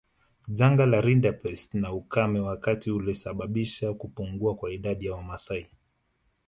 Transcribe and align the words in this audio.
Janga 0.57 0.85
la 0.85 1.01
rinderpest 1.01 1.73
na 1.73 1.93
ukame 1.93 2.39
wakati 2.39 2.91
ulisababisha 2.91 3.93
kupungua 3.93 4.55
kwa 4.55 4.71
idadi 4.73 5.05
ya 5.05 5.13
Wamasai 5.13 5.67